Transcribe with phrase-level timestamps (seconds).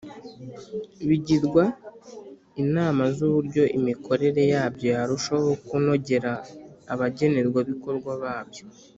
[1.07, 1.63] bigirwa
[2.63, 6.31] inama z’uburyo imikorere yabyo yarushaho kunogera
[6.93, 8.63] abagenerwabikorwa babyo.